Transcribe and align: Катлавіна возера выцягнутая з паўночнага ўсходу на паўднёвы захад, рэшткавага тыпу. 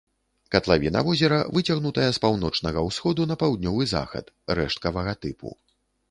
Катлавіна 0.53 0.99
возера 1.07 1.37
выцягнутая 1.57 2.07
з 2.17 2.21
паўночнага 2.23 2.79
ўсходу 2.87 3.27
на 3.33 3.37
паўднёвы 3.43 3.83
захад, 3.91 4.25
рэшткавага 4.61 5.13
тыпу. 5.27 5.53